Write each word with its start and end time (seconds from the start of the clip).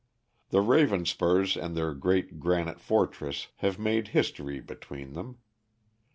The 0.49 0.61
Ravenspurs 0.63 1.55
and 1.55 1.77
their 1.77 1.93
great 1.93 2.39
granite 2.39 2.79
fortress 2.79 3.49
have 3.57 3.77
made 3.77 4.07
history 4.17 4.59
between 4.59 5.13
them. 5.13 5.37